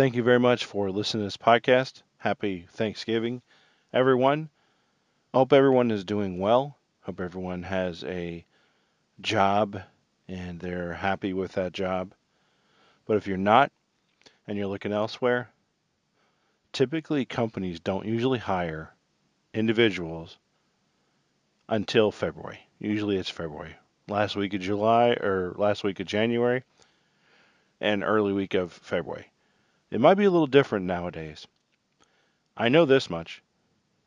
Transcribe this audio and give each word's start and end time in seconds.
Thank 0.00 0.16
you 0.16 0.22
very 0.22 0.40
much 0.40 0.64
for 0.64 0.90
listening 0.90 1.20
to 1.20 1.26
this 1.26 1.36
podcast. 1.36 2.00
Happy 2.16 2.66
Thanksgiving, 2.70 3.42
everyone. 3.92 4.48
Hope 5.34 5.52
everyone 5.52 5.90
is 5.90 6.04
doing 6.04 6.38
well. 6.38 6.78
Hope 7.02 7.20
everyone 7.20 7.64
has 7.64 8.02
a 8.04 8.46
job 9.20 9.82
and 10.26 10.58
they're 10.58 10.94
happy 10.94 11.34
with 11.34 11.52
that 11.52 11.74
job. 11.74 12.14
But 13.04 13.18
if 13.18 13.26
you're 13.26 13.36
not 13.36 13.72
and 14.46 14.56
you're 14.56 14.68
looking 14.68 14.94
elsewhere, 14.94 15.50
typically 16.72 17.26
companies 17.26 17.78
don't 17.78 18.06
usually 18.06 18.38
hire 18.38 18.94
individuals 19.52 20.38
until 21.68 22.10
February. 22.10 22.60
Usually 22.78 23.18
it's 23.18 23.28
February. 23.28 23.76
Last 24.08 24.34
week 24.34 24.54
of 24.54 24.62
July 24.62 25.10
or 25.10 25.54
last 25.58 25.84
week 25.84 26.00
of 26.00 26.06
January 26.06 26.62
and 27.82 28.02
early 28.02 28.32
week 28.32 28.54
of 28.54 28.72
February. 28.72 29.26
It 29.90 30.00
might 30.00 30.14
be 30.14 30.24
a 30.24 30.30
little 30.30 30.46
different 30.46 30.86
nowadays. 30.86 31.46
I 32.56 32.68
know 32.68 32.84
this 32.84 33.10
much. 33.10 33.42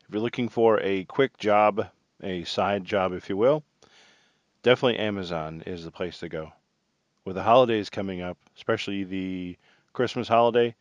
If 0.06 0.14
you're 0.14 0.22
looking 0.22 0.48
for 0.48 0.80
a 0.80 1.04
quick 1.04 1.36
job, 1.36 1.88
a 2.22 2.44
side 2.44 2.84
job, 2.84 3.12
if 3.12 3.28
you 3.28 3.36
will, 3.36 3.62
definitely 4.62 4.98
Amazon 4.98 5.62
is 5.66 5.84
the 5.84 5.90
place 5.90 6.18
to 6.18 6.28
go. 6.28 6.52
With 7.24 7.36
the 7.36 7.42
holidays 7.42 7.90
coming 7.90 8.22
up, 8.22 8.38
especially 8.56 9.04
the 9.04 9.56
Christmas 9.92 10.28
holiday, 10.28 10.74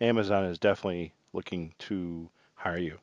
Amazon 0.00 0.44
is 0.44 0.58
definitely 0.58 1.12
looking 1.32 1.72
to 1.78 2.28
hire 2.54 2.78
you. 2.78 2.98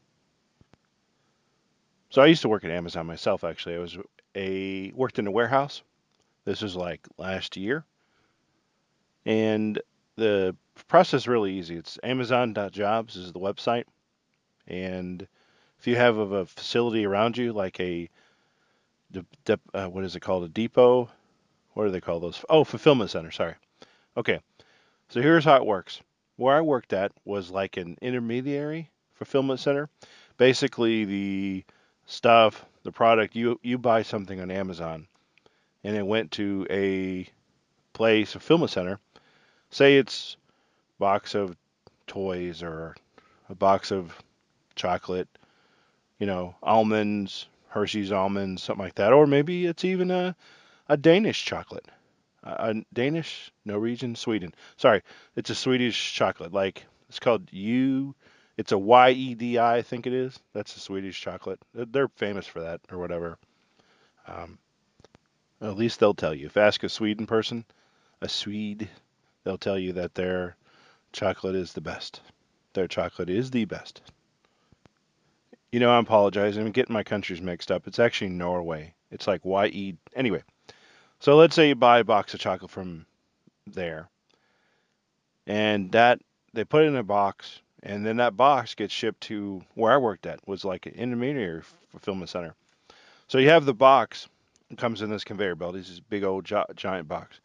So 2.10 2.22
I 2.22 2.27
used 2.27 2.41
to 2.41 2.50
work 2.50 2.64
at 2.64 2.72
Amazon 2.72 3.05
myself 3.05 3.44
actually. 3.44 3.76
I 3.76 3.80
was 3.80 3.98
a 4.36 4.91
worked 4.96 5.20
in 5.20 5.27
a 5.27 5.32
warehouse. 5.32 5.82
This 6.46 6.62
was 6.62 6.76
like 6.76 7.08
last 7.18 7.58
year. 7.58 7.86
And 9.26 9.82
the 10.17 10.55
process 10.88 11.21
is 11.21 11.27
really 11.27 11.53
easy. 11.53 11.77
It's 11.77 11.98
amazon.jobs 12.03 13.16
is 13.16 13.31
the 13.31 13.39
website. 13.39 13.85
And 14.68 15.26
if 15.79 15.87
you 15.87 15.96
have 15.96 16.18
a 16.18 16.46
facility 16.46 17.05
around 17.05 17.37
you, 17.37 17.54
like 17.54 17.79
a, 17.79 18.09
uh, 19.74 19.87
what 19.87 20.04
is 20.04 20.15
it 20.15 20.20
called, 20.20 20.43
a 20.43 20.49
depot? 20.49 21.09
What 21.74 21.85
do 21.85 21.91
they 21.91 22.01
call 22.01 22.20
those? 22.20 22.43
Oh, 22.49 22.63
fulfillment 22.63 23.12
center. 23.12 23.32
Sorry. 23.32 23.55
Okay. 24.18 24.40
So 25.09 25.21
here's 25.21 25.46
how 25.46 25.55
it 25.55 25.65
works. 25.65 26.01
Where 26.35 26.55
I 26.55 26.62
worked 26.62 26.91
at 26.93 27.12
was 27.24 27.49
like 27.49 27.77
an 27.77 27.98
intermediary 28.02 28.90
fulfillment 29.13 29.59
center. 29.59 29.90
Basically, 30.37 31.05
the 31.05 31.63
stuff, 32.05 32.65
the 32.84 32.91
product, 32.91 33.35
you 33.35 33.59
you 33.63 33.77
buy 33.77 34.04
something 34.04 34.40
on 34.40 34.52
Amazon, 34.52 35.07
and 35.84 35.96
it 35.96 36.05
went 36.05 36.31
to 36.34 36.68
a 36.70 37.27
place, 37.93 38.35
a 38.35 38.40
fulfillment 38.40 38.71
center, 38.71 38.99
say 39.70 39.98
it's 39.98 40.37
a 40.98 40.99
box 40.99 41.35
of 41.35 41.55
toys 42.07 42.63
or 42.63 42.96
a 43.49 43.55
box 43.55 43.91
of 43.91 44.15
chocolate, 44.76 45.27
you 46.20 46.27
know, 46.27 46.55
almonds, 46.63 47.48
Hershey's 47.70 48.12
almonds, 48.12 48.63
something 48.63 48.84
like 48.84 48.96
that, 48.96 49.13
or 49.13 49.27
maybe 49.27 49.65
it's 49.65 49.85
even 49.85 50.12
a 50.12 50.35
a 50.90 50.96
Danish 50.98 51.43
chocolate, 51.43 51.85
a, 52.43 52.76
Danish, 52.93 53.51
Norwegian, 53.65 54.15
Sweden. 54.15 54.54
Sorry, 54.77 55.01
it's 55.35 55.49
a 55.49 55.55
Swedish 55.55 56.13
chocolate. 56.13 56.54
Like 56.54 56.85
it's 57.09 57.20
called 57.20 57.52
U. 57.52 58.15
It's 58.57 58.71
a 58.71 58.77
Y 58.77 59.12
E 59.12 59.35
D 59.35 59.57
I, 59.57 59.77
I 59.77 59.81
think 59.81 60.07
it 60.07 60.13
is. 60.13 60.40
That's 60.54 60.76
a 60.76 60.79
Swedish 60.79 61.20
chocolate. 61.21 61.59
They're 61.74 62.07
famous 62.15 62.48
for 62.48 62.62
that 62.62 62.81
or 62.91 62.98
whatever. 62.98 63.37
Um, 64.28 64.57
at 65.62 65.78
least 65.78 66.00
they'll 66.00 66.13
tell 66.13 66.34
you. 66.34 66.47
If 66.47 66.57
ask 66.57 66.84
a 66.84 66.90
Sweden 66.90 67.28
person, 67.28 67.66
a 68.22 68.29
Swede, 68.29 68.90
they'll 69.47 69.57
tell 69.57 69.79
you 69.79 69.94
that 69.94 70.13
their 70.13 70.57
chocolate 71.13 71.56
is 71.56 71.72
the 71.72 71.79
best. 71.79 72.19
Their 72.73 72.85
chocolate 72.85 73.29
is 73.29 73.50
the 73.50 73.63
best. 73.63 74.01
You 75.72 75.79
know, 75.79 75.90
I'm 75.90 76.03
apologizing. 76.03 76.66
I'm 76.66 76.73
getting 76.73 76.91
my 76.91 77.03
countries 77.03 77.40
mixed 77.40 77.72
up. 77.72 77.88
It's 77.88 77.97
actually 77.97 78.31
Norway. 78.31 78.94
It's 79.09 79.25
like 79.25 79.46
Y-E. 79.46 79.96
Anyway, 80.18 80.44
so 81.22 81.38
let's 81.38 81.56
say 81.56 81.69
you 81.69 81.75
buy 81.75 82.00
a 82.00 82.03
box 82.03 82.34
of 82.34 82.41
chocolate 82.41 82.72
from 82.72 83.06
there, 83.66 84.09
and 85.46 85.94
that 85.94 86.19
they 86.53 86.66
put 86.66 86.84
it 86.84 86.88
in 86.88 86.97
a 86.97 87.03
box, 87.03 87.62
and 87.84 88.06
then 88.06 88.18
that 88.18 88.36
box 88.36 88.75
gets 88.75 88.94
shipped 88.94 89.22
to 89.22 89.63
where 89.75 89.94
I 89.94 89.97
worked 89.97 90.25
at 90.25 90.46
was 90.46 90.66
like 90.66 90.88
an 90.88 90.94
intermediary 90.96 91.62
fulfillment 91.90 92.30
center. 92.30 92.53
So 93.30 93.38
you 93.38 93.47
have 93.47 93.63
the 93.63 93.74
box, 93.74 94.28
it 94.69 94.78
comes 94.78 95.02
in 95.02 95.09
this 95.09 95.24
conveyor 95.24 95.56
belt. 95.56 95.78
It's 95.78 95.88
this 95.88 96.02
big 96.02 96.25
old 96.25 96.44
giant 96.75 97.07
box 97.07 97.40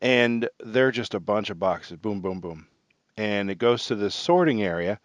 and 0.00 0.48
they're 0.64 0.90
just 0.90 1.14
a 1.14 1.20
bunch 1.20 1.50
of 1.50 1.58
boxes, 1.58 1.96
boom, 1.96 2.20
boom, 2.20 2.40
boom. 2.40 2.66
And 3.16 3.50
it 3.50 3.58
goes 3.58 3.86
to 3.86 3.94
this 3.94 4.14
sorting 4.14 4.62
area 4.62 5.00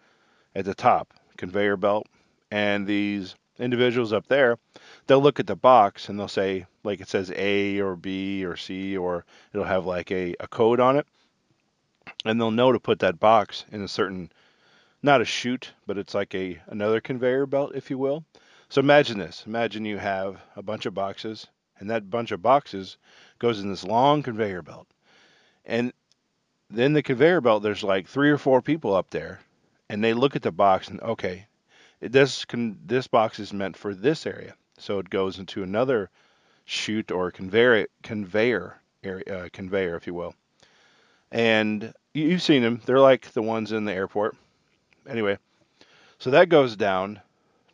at 0.54 0.64
the 0.64 0.74
top, 0.74 1.14
conveyor 1.36 1.76
belt, 1.76 2.06
and 2.50 2.86
these 2.86 3.34
individuals 3.58 4.12
up 4.12 4.26
there, 4.28 4.58
they'll 5.06 5.22
look 5.22 5.40
at 5.40 5.46
the 5.46 5.56
box 5.56 6.08
and 6.08 6.18
they'll 6.18 6.28
say, 6.28 6.66
like 6.82 7.00
it 7.00 7.08
says 7.08 7.32
A 7.34 7.80
or 7.80 7.96
B 7.96 8.44
or 8.44 8.56
C, 8.56 8.96
or 8.96 9.24
it'll 9.52 9.66
have 9.66 9.86
like 9.86 10.10
a, 10.10 10.34
a 10.40 10.48
code 10.48 10.80
on 10.80 10.96
it. 10.96 11.06
And 12.24 12.40
they'll 12.40 12.50
know 12.50 12.72
to 12.72 12.80
put 12.80 13.00
that 13.00 13.18
box 13.18 13.64
in 13.72 13.82
a 13.82 13.88
certain, 13.88 14.30
not 15.02 15.20
a 15.20 15.24
chute, 15.24 15.72
but 15.86 15.98
it's 15.98 16.14
like 16.14 16.34
a 16.34 16.60
another 16.66 17.00
conveyor 17.00 17.46
belt, 17.46 17.72
if 17.74 17.90
you 17.90 17.98
will. 17.98 18.24
So 18.68 18.80
imagine 18.80 19.18
this. 19.18 19.44
Imagine 19.46 19.84
you 19.84 19.98
have 19.98 20.40
a 20.56 20.62
bunch 20.62 20.86
of 20.86 20.94
boxes, 20.94 21.46
and 21.78 21.90
that 21.90 22.10
bunch 22.10 22.30
of 22.32 22.42
boxes 22.42 22.96
goes 23.38 23.60
in 23.60 23.68
this 23.68 23.84
long 23.84 24.22
conveyor 24.22 24.62
belt. 24.62 24.86
And 25.64 25.92
then 26.70 26.92
the 26.92 27.02
conveyor 27.02 27.40
belt, 27.40 27.62
there's 27.62 27.82
like 27.82 28.06
three 28.06 28.30
or 28.30 28.38
four 28.38 28.62
people 28.62 28.94
up 28.94 29.10
there, 29.10 29.40
and 29.88 30.02
they 30.02 30.14
look 30.14 30.36
at 30.36 30.42
the 30.42 30.52
box 30.52 30.88
and 30.88 31.00
okay, 31.00 31.46
this 32.00 32.44
can 32.44 32.78
this 32.84 33.06
box 33.06 33.38
is 33.38 33.52
meant 33.52 33.76
for 33.76 33.94
this 33.94 34.26
area, 34.26 34.54
so 34.78 34.98
it 34.98 35.10
goes 35.10 35.38
into 35.38 35.62
another 35.62 36.10
chute 36.64 37.10
or 37.10 37.30
conveyor 37.30 37.86
conveyor 38.02 38.80
area, 39.02 39.24
uh, 39.28 39.48
conveyor, 39.52 39.96
if 39.96 40.06
you 40.06 40.14
will. 40.14 40.34
And 41.30 41.94
you've 42.12 42.42
seen 42.42 42.62
them; 42.62 42.80
they're 42.84 43.00
like 43.00 43.32
the 43.32 43.42
ones 43.42 43.72
in 43.72 43.84
the 43.84 43.92
airport. 43.92 44.36
Anyway, 45.08 45.38
so 46.18 46.30
that 46.30 46.48
goes 46.48 46.76
down, 46.76 47.20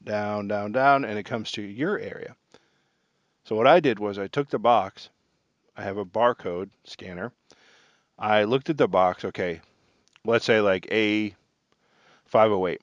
down, 0.02 0.48
down, 0.48 0.72
down, 0.72 1.04
and 1.04 1.18
it 1.18 1.24
comes 1.24 1.52
to 1.52 1.62
your 1.62 1.98
area. 1.98 2.34
So 3.44 3.56
what 3.56 3.66
I 3.66 3.80
did 3.80 3.98
was 3.98 4.18
I 4.18 4.26
took 4.26 4.50
the 4.50 4.58
box 4.58 5.10
I 5.80 5.84
have 5.84 5.96
a 5.96 6.04
barcode 6.04 6.68
scanner. 6.84 7.32
I 8.18 8.44
looked 8.44 8.68
at 8.68 8.76
the 8.76 8.86
box. 8.86 9.24
Okay, 9.24 9.62
let's 10.26 10.44
say 10.44 10.60
like 10.60 10.86
A 10.92 11.34
508 12.26 12.82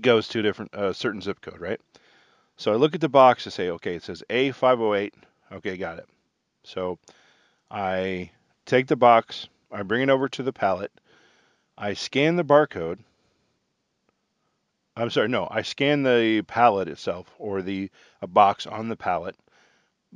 goes 0.00 0.28
to 0.28 0.38
a 0.38 0.42
different 0.42 0.74
uh, 0.74 0.94
certain 0.94 1.20
zip 1.20 1.42
code, 1.42 1.60
right? 1.60 1.80
So 2.56 2.72
I 2.72 2.76
look 2.76 2.94
at 2.94 3.02
the 3.02 3.10
box 3.10 3.44
to 3.44 3.50
say, 3.50 3.68
okay, 3.70 3.96
it 3.96 4.02
says 4.02 4.22
A508. 4.30 5.12
Okay, 5.52 5.76
got 5.76 5.98
it. 5.98 6.06
So 6.62 6.98
I 7.70 8.30
take 8.64 8.86
the 8.86 8.96
box, 8.96 9.48
I 9.70 9.82
bring 9.82 10.02
it 10.02 10.10
over 10.10 10.28
to 10.30 10.42
the 10.42 10.52
pallet, 10.52 10.92
I 11.76 11.92
scan 11.92 12.36
the 12.36 12.44
barcode. 12.44 13.00
I'm 15.00 15.10
sorry, 15.10 15.28
no, 15.28 15.48
I 15.50 15.62
scan 15.62 16.02
the 16.02 16.42
pallet 16.46 16.88
itself 16.88 17.34
or 17.38 17.62
the 17.62 17.90
a 18.20 18.26
box 18.26 18.66
on 18.66 18.88
the 18.88 18.96
pallet. 18.96 19.34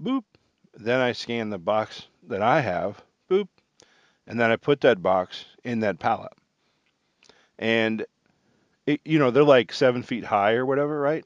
Boop, 0.01 0.25
then 0.75 1.01
I 1.01 1.13
scan 1.13 1.51
the 1.51 1.59
box 1.59 2.07
that 2.29 2.43
I 2.43 2.61
have, 2.61 3.03
boop, 3.31 3.49
and 4.27 4.39
then 4.39 4.51
I 4.51 4.57
put 4.57 4.81
that 4.83 5.03
box 5.03 5.45
in 5.63 5.81
that 5.81 5.99
pallet. 5.99 6.33
And, 7.59 8.05
it, 8.87 9.01
you 9.05 9.19
know, 9.19 9.31
they're 9.31 9.45
like 9.45 9.73
seven 9.73 10.03
feet 10.03 10.25
high 10.25 10.55
or 10.55 10.67
whatever, 10.67 11.01
right? 11.01 11.25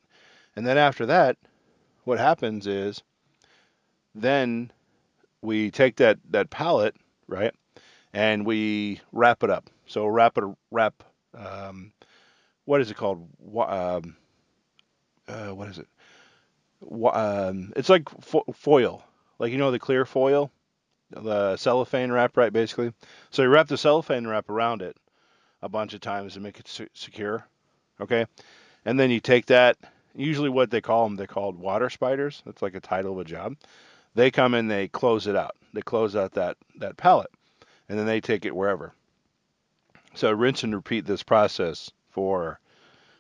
And 0.55 0.67
then 0.67 0.79
after 0.79 1.07
that, 1.07 1.37
what 2.05 2.19
happens 2.19 2.67
is 2.67 3.03
then 4.15 4.71
we 5.43 5.71
take 5.71 5.97
that, 5.97 6.19
that 6.31 6.51
pallet, 6.51 6.95
right, 7.27 7.55
and 8.13 8.47
we 8.47 9.01
wrap 9.13 9.43
it 9.43 9.51
up. 9.51 9.71
So 9.87 10.07
wrap 10.07 10.39
it, 10.39 10.45
wrap, 10.71 11.03
um, 11.35 11.93
what 12.69 12.83
is 12.83 12.91
it 12.91 12.99
called? 12.99 13.27
Um, 13.57 14.15
uh, 15.27 15.55
what 15.55 15.69
is 15.69 15.79
it? 15.79 15.89
Um, 16.83 17.73
it's 17.75 17.89
like 17.89 18.09
fo- 18.21 18.45
foil 18.55 19.03
like 19.39 19.53
you 19.53 19.59
know 19.59 19.71
the 19.71 19.79
clear 19.79 20.05
foil, 20.05 20.51
the 21.11 21.57
cellophane 21.57 22.13
wrap, 22.13 22.37
right? 22.37 22.53
Basically, 22.53 22.93
so 23.31 23.43
you 23.43 23.49
wrap 23.49 23.69
the 23.69 23.79
cellophane 23.79 24.27
wrap 24.27 24.51
around 24.51 24.83
it 24.83 24.97
a 25.63 25.69
bunch 25.69 25.95
of 25.95 26.01
times 26.01 26.35
to 26.35 26.41
make 26.41 26.61
it 26.61 26.69
se- 26.69 26.89
secure. 26.93 27.47
Okay, 28.01 28.27
and 28.85 29.01
then 29.01 29.11
you 29.11 29.21
take 29.21 29.47
that. 29.47 29.79
Usually, 30.15 30.51
what 30.51 30.71
they 30.71 30.83
call 30.83 31.05
them, 31.05 31.17
they're 31.17 31.27
called 31.27 31.59
water 31.59 31.89
spiders. 31.89 32.43
That's 32.45 32.61
like 32.61 32.75
a 32.75 32.81
title 32.81 33.13
of 33.13 33.19
a 33.21 33.25
job. 33.25 33.57
They 34.15 34.31
come 34.31 34.53
and 34.53 34.71
they 34.71 34.89
close 34.89 35.27
it 35.27 35.37
out. 35.37 35.57
They 35.73 35.83
close 35.83 36.15
out 36.15 36.33
that 36.33 36.59
that 36.81 36.99
pallet, 36.99 37.31
and 37.89 37.99
then 37.99 38.07
they 38.07 38.21
take 38.21 38.45
it 38.45 38.55
wherever. 38.55 38.93
So 40.15 40.31
rinse 40.33 40.65
and 40.65 40.75
repeat 40.75 41.07
this 41.07 41.23
process 41.23 41.91
for 42.19 42.59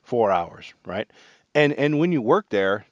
four 0.02 0.32
hours, 0.32 0.74
right? 0.84 1.08
And 1.54 1.72
and 1.74 2.00
when 2.00 2.10
you 2.10 2.20
work 2.20 2.46
there, 2.48 2.84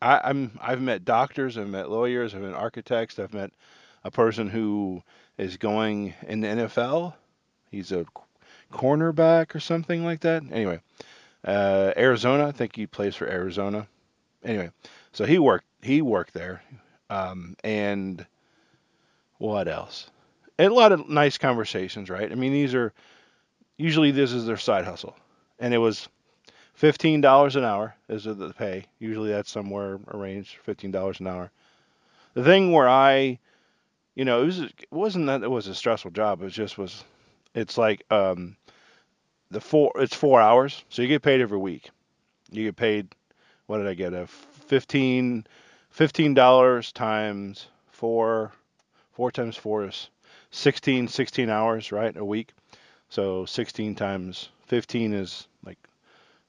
I, 0.00 0.20
I'm 0.24 0.58
I've 0.62 0.80
met 0.80 1.04
doctors, 1.04 1.58
I've 1.58 1.68
met 1.68 1.90
lawyers, 1.90 2.34
I've 2.34 2.40
met 2.40 2.54
architects, 2.54 3.18
I've 3.18 3.34
met 3.34 3.52
a 4.04 4.10
person 4.10 4.48
who 4.48 5.02
is 5.36 5.58
going 5.58 6.14
in 6.26 6.40
the 6.40 6.48
NFL, 6.48 7.12
He's 7.70 7.92
a 7.92 8.06
cornerback 8.72 9.54
or 9.54 9.60
something 9.60 10.02
like 10.02 10.20
that. 10.20 10.42
Anyway, 10.50 10.80
uh, 11.44 11.92
Arizona. 11.94 12.46
I 12.46 12.52
think 12.52 12.74
he 12.74 12.86
plays 12.86 13.14
for 13.14 13.26
Arizona. 13.26 13.86
Anyway, 14.42 14.70
so 15.12 15.26
he 15.26 15.38
worked 15.38 15.66
he 15.82 16.00
worked 16.00 16.32
there, 16.32 16.62
um, 17.10 17.54
and 17.62 18.24
what 19.36 19.68
else? 19.68 20.08
And 20.58 20.72
a 20.72 20.74
lot 20.74 20.92
of 20.92 21.06
nice 21.06 21.36
conversations, 21.36 22.08
right? 22.08 22.32
I 22.32 22.34
mean, 22.34 22.52
these 22.52 22.74
are 22.74 22.94
usually 23.78 24.10
this 24.10 24.32
is 24.32 24.44
their 24.44 24.58
side 24.58 24.84
hustle, 24.84 25.16
and 25.58 25.72
it 25.72 25.78
was 25.78 26.08
fifteen 26.74 27.22
dollars 27.22 27.56
an 27.56 27.64
hour 27.64 27.94
is 28.08 28.24
the 28.24 28.52
pay. 28.58 28.84
Usually 28.98 29.30
that's 29.30 29.50
somewhere 29.50 29.98
arranged 30.08 30.56
fifteen 30.62 30.90
dollars 30.90 31.20
an 31.20 31.28
hour. 31.28 31.50
The 32.34 32.44
thing 32.44 32.72
where 32.72 32.88
I, 32.88 33.38
you 34.14 34.26
know, 34.26 34.42
it 34.42 34.46
was 34.46 34.60
it 34.60 34.74
wasn't 34.90 35.26
that 35.26 35.42
it 35.42 35.50
was 35.50 35.66
a 35.68 35.74
stressful 35.74 36.10
job. 36.10 36.42
It 36.42 36.50
just 36.50 36.76
was. 36.76 37.04
It's 37.54 37.78
like 37.78 38.04
um, 38.10 38.56
the 39.50 39.60
four. 39.60 39.92
It's 39.96 40.14
four 40.14 40.40
hours, 40.40 40.84
so 40.90 41.00
you 41.00 41.08
get 41.08 41.22
paid 41.22 41.40
every 41.40 41.58
week. 41.58 41.88
You 42.50 42.64
get 42.64 42.76
paid. 42.76 43.08
What 43.66 43.78
did 43.78 43.86
I 43.86 43.94
get? 43.94 44.12
A 44.12 44.26
fifteen. 44.26 45.46
Fifteen 45.90 46.34
dollars 46.34 46.92
times 46.92 47.68
four, 47.86 48.52
four 49.12 49.32
times 49.32 49.56
four 49.56 49.86
is 49.86 50.10
16, 50.50 51.08
16 51.08 51.50
hours, 51.50 51.90
right, 51.90 52.16
a 52.16 52.24
week. 52.24 52.52
So 53.08 53.44
16 53.46 53.94
times 53.94 54.50
15 54.66 55.12
is 55.14 55.48
like, 55.64 55.78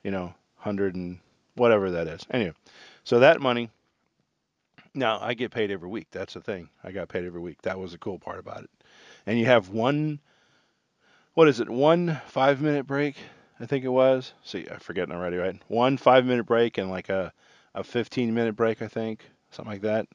you 0.03 0.11
know, 0.11 0.33
100 0.57 0.95
and 0.95 1.19
whatever 1.55 1.91
that 1.91 2.07
is. 2.07 2.25
Anyway, 2.31 2.53
so 3.03 3.19
that 3.19 3.41
money. 3.41 3.69
Now 4.93 5.19
I 5.21 5.35
get 5.35 5.51
paid 5.51 5.71
every 5.71 5.87
week. 5.87 6.07
That's 6.11 6.33
the 6.33 6.41
thing. 6.41 6.69
I 6.83 6.91
got 6.91 7.09
paid 7.09 7.25
every 7.25 7.39
week. 7.39 7.61
That 7.61 7.79
was 7.79 7.91
the 7.91 7.97
cool 7.97 8.19
part 8.19 8.39
about 8.39 8.63
it. 8.63 8.69
And 9.25 9.37
you 9.37 9.45
have 9.45 9.69
one, 9.69 10.19
what 11.35 11.47
is 11.47 11.59
it? 11.59 11.69
One 11.69 12.19
five 12.27 12.61
minute 12.61 12.87
break, 12.87 13.15
I 13.59 13.65
think 13.65 13.85
it 13.85 13.89
was. 13.89 14.33
See, 14.43 14.65
I'm 14.69 14.79
forgetting 14.79 15.13
already, 15.13 15.37
right? 15.37 15.61
One 15.67 15.97
five 15.97 16.25
minute 16.25 16.45
break 16.45 16.77
and 16.77 16.89
like 16.89 17.09
a, 17.09 17.31
a 17.75 17.83
15 17.83 18.33
minute 18.33 18.55
break, 18.55 18.81
I 18.81 18.87
think, 18.87 19.23
something 19.51 19.71
like 19.71 19.81
that. 19.83 20.07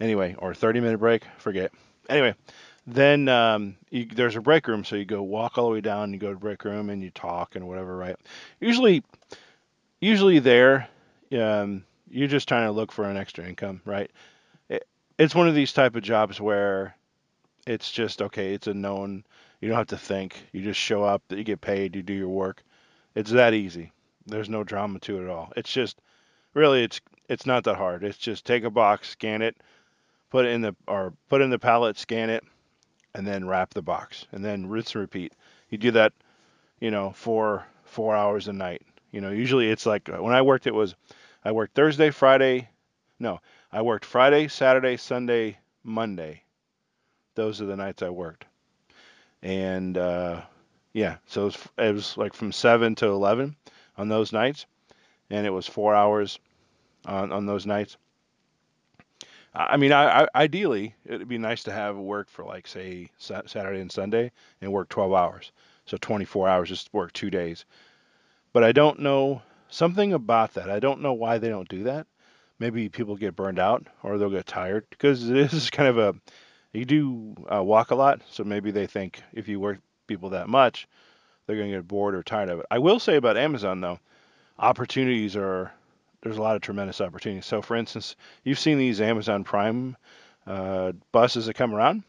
Anyway, 0.00 0.34
or 0.38 0.54
30 0.54 0.80
minute 0.80 0.98
break, 0.98 1.24
forget. 1.38 1.72
Anyway, 2.08 2.34
then 2.86 3.28
um, 3.28 3.76
you, 3.90 4.06
there's 4.06 4.36
a 4.36 4.40
break 4.40 4.66
room, 4.66 4.84
so 4.84 4.96
you 4.96 5.04
go 5.04 5.22
walk 5.22 5.58
all 5.58 5.66
the 5.66 5.72
way 5.72 5.80
down, 5.80 6.12
you 6.12 6.18
go 6.18 6.32
to 6.32 6.38
break 6.38 6.64
room, 6.64 6.90
and 6.90 7.02
you 7.02 7.10
talk 7.10 7.56
and 7.56 7.68
whatever, 7.68 7.96
right? 7.96 8.16
Usually, 8.60 9.02
usually 10.00 10.38
there, 10.38 10.88
um, 11.38 11.84
you're 12.10 12.28
just 12.28 12.48
trying 12.48 12.66
to 12.66 12.72
look 12.72 12.90
for 12.92 13.04
an 13.04 13.16
extra 13.16 13.46
income, 13.46 13.80
right? 13.84 14.10
It, 14.68 14.86
it's 15.18 15.34
one 15.34 15.48
of 15.48 15.54
these 15.54 15.72
type 15.72 15.94
of 15.96 16.02
jobs 16.02 16.40
where 16.40 16.96
it's 17.66 17.90
just 17.90 18.22
okay. 18.22 18.54
It's 18.54 18.66
a 18.66 18.74
known. 18.74 19.24
You 19.60 19.68
don't 19.68 19.78
have 19.78 19.86
to 19.88 19.98
think. 19.98 20.42
You 20.52 20.62
just 20.62 20.80
show 20.80 21.04
up. 21.04 21.22
You 21.28 21.44
get 21.44 21.60
paid. 21.60 21.94
You 21.94 22.02
do 22.02 22.14
your 22.14 22.28
work. 22.28 22.62
It's 23.14 23.30
that 23.30 23.54
easy. 23.54 23.92
There's 24.26 24.48
no 24.48 24.64
drama 24.64 24.98
to 25.00 25.20
it 25.20 25.24
at 25.24 25.30
all. 25.30 25.52
It's 25.56 25.72
just 25.72 26.00
really 26.54 26.82
it's 26.82 27.00
it's 27.28 27.46
not 27.46 27.64
that 27.64 27.76
hard. 27.76 28.02
It's 28.02 28.18
just 28.18 28.44
take 28.44 28.64
a 28.64 28.70
box, 28.70 29.10
scan 29.10 29.42
it, 29.42 29.56
put 30.30 30.46
it 30.46 30.50
in 30.50 30.62
the 30.62 30.74
or 30.86 31.12
put 31.28 31.42
in 31.42 31.50
the 31.50 31.58
pallet, 31.58 31.98
scan 31.98 32.30
it, 32.30 32.44
and 33.14 33.26
then 33.26 33.46
wrap 33.46 33.74
the 33.74 33.82
box, 33.82 34.26
and 34.32 34.44
then 34.44 34.68
rinse 34.68 34.94
and 34.94 35.02
repeat. 35.02 35.32
You 35.68 35.78
do 35.78 35.90
that, 35.92 36.12
you 36.80 36.90
know, 36.90 37.10
for 37.10 37.66
four 37.84 38.14
hours 38.14 38.48
a 38.48 38.52
night. 38.52 38.82
You 39.10 39.20
know, 39.20 39.30
usually 39.30 39.70
it's 39.70 39.86
like 39.86 40.08
uh, 40.08 40.22
when 40.22 40.34
I 40.34 40.42
worked, 40.42 40.66
it 40.66 40.74
was 40.74 40.94
I 41.44 41.52
worked 41.52 41.74
Thursday, 41.74 42.10
Friday. 42.10 42.68
No, 43.18 43.40
I 43.72 43.82
worked 43.82 44.04
Friday, 44.04 44.48
Saturday, 44.48 44.96
Sunday, 44.96 45.58
Monday. 45.82 46.42
Those 47.34 47.60
are 47.60 47.66
the 47.66 47.76
nights 47.76 48.02
I 48.02 48.10
worked, 48.10 48.44
and 49.42 49.96
uh, 49.96 50.42
yeah, 50.92 51.16
so 51.26 51.42
it 51.42 51.44
was, 51.44 51.68
it 51.78 51.94
was 51.94 52.16
like 52.16 52.34
from 52.34 52.52
seven 52.52 52.94
to 52.96 53.06
eleven 53.06 53.56
on 53.96 54.08
those 54.08 54.32
nights, 54.32 54.66
and 55.30 55.46
it 55.46 55.50
was 55.50 55.66
four 55.66 55.94
hours 55.94 56.38
on 57.06 57.32
on 57.32 57.46
those 57.46 57.66
nights. 57.66 57.96
I 59.54 59.76
mean, 59.76 59.92
I, 59.92 60.22
I, 60.22 60.28
ideally, 60.34 60.94
it'd 61.04 61.28
be 61.28 61.38
nice 61.38 61.64
to 61.64 61.72
have 61.72 61.96
work 61.96 62.30
for 62.30 62.44
like 62.44 62.68
say 62.68 63.10
Saturday 63.18 63.80
and 63.80 63.90
Sunday 63.90 64.30
and 64.60 64.72
work 64.72 64.88
12 64.88 65.12
hours, 65.12 65.52
so 65.86 65.96
24 66.00 66.48
hours, 66.48 66.68
just 66.68 66.92
work 66.92 67.12
two 67.12 67.30
days. 67.30 67.64
But 68.52 68.62
I 68.62 68.72
don't 68.72 69.00
know 69.00 69.42
something 69.68 70.12
about 70.12 70.54
that. 70.54 70.70
I 70.70 70.78
don't 70.78 71.00
know 71.00 71.12
why 71.12 71.38
they 71.38 71.48
don't 71.48 71.68
do 71.68 71.84
that. 71.84 72.06
Maybe 72.58 72.88
people 72.88 73.16
get 73.16 73.36
burned 73.36 73.58
out 73.58 73.86
or 74.02 74.18
they'll 74.18 74.30
get 74.30 74.46
tired 74.46 74.86
because 74.90 75.26
this 75.28 75.52
is 75.52 75.70
kind 75.70 75.88
of 75.88 75.98
a 75.98 76.14
you 76.72 76.84
do 76.84 77.34
uh, 77.52 77.62
walk 77.62 77.90
a 77.90 77.96
lot, 77.96 78.20
so 78.30 78.44
maybe 78.44 78.70
they 78.70 78.86
think 78.86 79.20
if 79.32 79.48
you 79.48 79.58
work 79.58 79.80
people 80.06 80.30
that 80.30 80.48
much, 80.48 80.86
they're 81.46 81.56
going 81.56 81.70
to 81.70 81.76
get 81.78 81.88
bored 81.88 82.14
or 82.14 82.22
tired 82.22 82.48
of 82.48 82.60
it. 82.60 82.66
I 82.70 82.78
will 82.78 83.00
say 83.00 83.16
about 83.16 83.36
Amazon 83.36 83.80
though, 83.80 83.98
opportunities 84.58 85.34
are 85.34 85.72
there's 86.22 86.36
a 86.36 86.42
lot 86.42 86.56
of 86.56 86.62
tremendous 86.62 87.00
opportunities. 87.00 87.46
So, 87.46 87.62
for 87.62 87.76
instance, 87.76 88.16
you've 88.44 88.58
seen 88.58 88.78
these 88.78 89.00
Amazon 89.00 89.44
Prime 89.44 89.96
uh, 90.46 90.92
buses 91.12 91.46
that 91.46 91.54
come 91.54 91.74
around, 91.74 92.02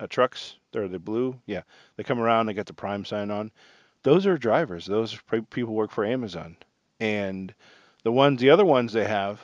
uh, 0.00 0.06
trucks. 0.06 0.56
They're 0.72 0.88
the 0.88 0.98
blue. 0.98 1.38
Yeah, 1.46 1.62
they 1.96 2.04
come 2.04 2.20
around. 2.20 2.46
They 2.46 2.54
got 2.54 2.66
the 2.66 2.72
Prime 2.72 3.04
sign 3.04 3.30
on. 3.30 3.50
Those 4.02 4.26
are 4.26 4.38
drivers. 4.38 4.86
Those 4.86 5.14
are 5.14 5.42
people 5.42 5.74
work 5.74 5.90
for 5.90 6.04
Amazon. 6.04 6.56
And 6.98 7.54
the 8.02 8.12
ones, 8.12 8.40
the 8.40 8.50
other 8.50 8.64
ones 8.64 8.92
they 8.92 9.04
have, 9.04 9.40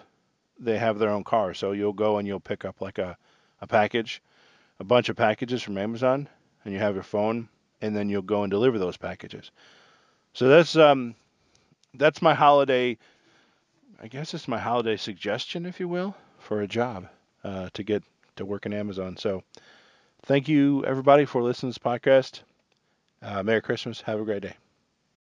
they 0.59 0.79
have 0.79 0.99
their 0.99 1.11
own 1.11 1.25
car. 1.25 1.55
So 1.55 1.73
you'll 1.73 1.93
go 1.93 2.19
and 2.19 2.27
you'll 2.27 2.41
pick 2.41 2.65
up 2.65 2.81
like 2.81 2.99
a, 2.99 3.17
a 3.61 3.67
package, 3.67 4.23
a 4.81 4.85
bunch 4.85 5.09
of 5.09 5.17
packages 5.17 5.63
from 5.63 5.79
Amazon, 5.79 6.29
and 6.65 6.73
you 6.73 6.81
have 6.81 6.95
your 6.95 7.03
phone, 7.03 7.49
and 7.81 7.95
then 7.95 8.09
you'll 8.09 8.23
go 8.23 8.43
and 8.43 8.51
deliver 8.51 8.79
those 8.79 8.97
packages. 8.97 9.51
So 10.33 10.49
that's 10.49 10.77
um, 10.77 11.15
that's 11.95 12.23
my 12.23 12.35
holiday 12.35 12.99
I 14.01 14.07
guess 14.09 14.33
it's 14.33 14.47
my 14.49 14.59
holiday 14.59 14.97
suggestion, 14.97 15.67
if 15.67 15.81
you 15.81 15.89
will, 15.89 16.15
for 16.39 16.61
a 16.61 16.69
job 16.69 17.09
uh, 17.43 17.69
to 17.75 17.83
get 17.83 18.05
to 18.37 18.45
work 18.45 18.65
in 18.65 18.73
Amazon. 18.73 19.17
So 19.17 19.43
thank 20.23 20.49
you, 20.49 20.85
everybody, 20.85 21.25
for 21.25 21.43
listening 21.43 21.73
to 21.73 21.79
this 21.79 21.85
podcast. 21.85 22.43
Uh, 23.21 23.43
Merry 23.43 23.61
Christmas. 23.61 24.01
Have 24.03 24.21
a 24.21 24.25
great 24.25 24.43
day. 24.43 24.55